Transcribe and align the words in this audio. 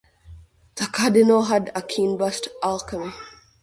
The 0.77 0.85
cardinal 0.87 1.43
had 1.43 1.71
a 1.75 1.83
keen 1.83 2.13
interest 2.13 2.47
alchemy. 2.63 3.13